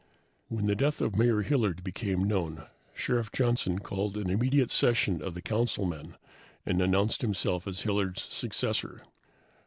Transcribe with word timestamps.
When 0.47 0.65
the 0.65 0.75
death 0.75 0.99
of 0.99 1.15
Mayor 1.15 1.43
Hilliard 1.43 1.83
became 1.83 2.23
known, 2.27 2.63
Sheriff 2.95 3.31
Johnson 3.31 3.77
called 3.77 4.17
an 4.17 4.31
immediate 4.31 4.71
session 4.71 5.21
of 5.21 5.35
the 5.35 5.43
councilmen 5.43 6.15
and 6.65 6.81
announced 6.81 7.21
himself 7.21 7.67
as 7.67 7.81
Hilliard's 7.83 8.23
successor. 8.23 9.03